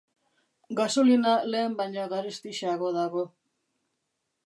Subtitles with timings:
[0.79, 3.29] Gasolina lehen baino garestixeago dago.